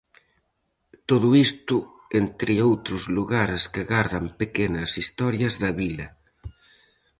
Todo 1.09 1.27
isto, 1.47 1.77
entre 2.21 2.53
outros 2.69 3.03
lugares 3.17 3.63
que 3.73 3.83
gardan 3.91 4.25
pequenas 4.41 4.91
historias 5.03 5.53
da 5.61 5.71
vila. 5.81 6.07